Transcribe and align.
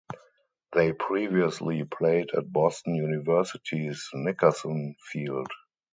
They 0.73 0.93
previously 0.93 1.83
played 1.83 2.31
at 2.35 2.51
Boston 2.51 2.95
University's 2.95 4.09
Nickerson 4.15 4.95
Field. 5.11 5.51